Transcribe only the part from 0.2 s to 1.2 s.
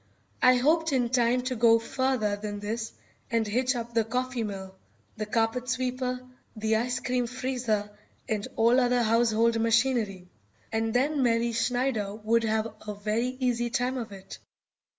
I hoped in